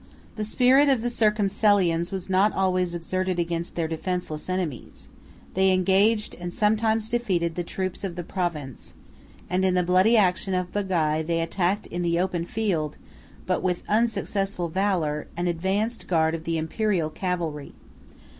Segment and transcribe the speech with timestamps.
[0.35, 5.07] The spirit of the Circumcellions was not always exerted against their defenceless enemies;
[5.53, 8.95] they engaged, and sometimes defeated, the troops of the province;
[9.47, 12.97] and in the bloody action of Bagai, they attacked in the open field,
[13.45, 17.73] but with unsuccessful valor, an advanced guard of the Imperial cavalry.